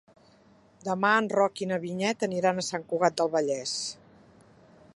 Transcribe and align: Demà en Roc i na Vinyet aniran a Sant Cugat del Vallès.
Demà 0.85 1.11
en 1.17 1.27
Roc 1.33 1.61
i 1.65 1.67
na 1.71 1.77
Vinyet 1.83 2.25
aniran 2.29 2.61
a 2.61 2.65
Sant 2.69 2.87
Cugat 2.95 3.19
del 3.21 3.31
Vallès. 3.37 3.75